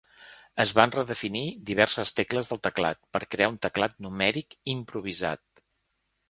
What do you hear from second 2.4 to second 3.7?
del teclat per crear un